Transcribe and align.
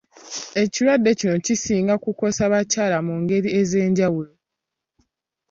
Ekirwadde 0.63 1.11
kino 1.19 1.35
kisinga 1.45 1.95
kukosa 2.03 2.43
bakyala 2.53 2.97
mu 3.07 3.15
ngeri 3.21 3.49
ez'enjawulo. 3.61 4.33